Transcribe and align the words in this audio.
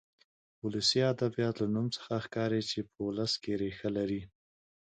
ولسي 0.63 0.99
ادبيات 1.13 1.55
له 1.61 1.67
نوم 1.75 1.87
څخه 1.95 2.13
ښکاري 2.25 2.61
چې 2.69 2.79
په 2.89 2.97
ولس 3.07 3.33
کې 3.43 3.51
ريښه 3.61 3.89
لري. 3.97 4.21